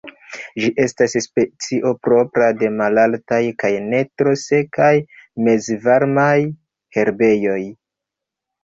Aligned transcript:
Ĝi 0.61 0.69
estas 0.85 1.11
specio 1.25 1.91
propra 2.07 2.47
de 2.63 2.71
malaltaj 2.79 3.41
kaj 3.65 3.71
ne 3.93 4.01
tro 4.23 4.35
sekaj 4.47 4.91
mezvarmaj 5.51 6.37
herbejoj. 6.99 7.61